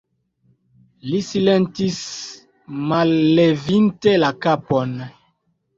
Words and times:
Li 1.09 1.19
silentis, 1.27 2.01
mallevinte 2.89 4.19
la 4.27 4.35
kapon. 4.49 5.03